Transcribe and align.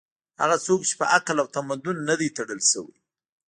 هغه 0.41 0.57
څوک 0.65 0.79
چې 0.89 0.93
په 0.99 1.05
عقل 1.15 1.35
او 1.41 1.47
تمدن 1.55 1.97
نه 2.09 2.15
دي 2.19 2.29
تړل 2.37 2.61
شوي 2.71 2.97